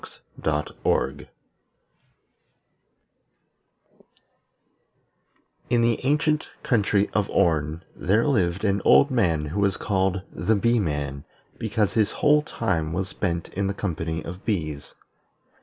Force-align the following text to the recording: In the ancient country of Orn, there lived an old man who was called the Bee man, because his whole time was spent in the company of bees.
In 5.69 5.81
the 5.83 6.03
ancient 6.03 6.49
country 6.63 7.07
of 7.13 7.29
Orn, 7.29 7.83
there 7.95 8.25
lived 8.25 8.63
an 8.65 8.81
old 8.83 9.11
man 9.11 9.45
who 9.45 9.59
was 9.59 9.77
called 9.77 10.23
the 10.33 10.55
Bee 10.55 10.79
man, 10.79 11.23
because 11.59 11.93
his 11.93 12.13
whole 12.13 12.41
time 12.41 12.93
was 12.93 13.09
spent 13.09 13.49
in 13.49 13.67
the 13.67 13.75
company 13.75 14.25
of 14.25 14.43
bees. 14.43 14.95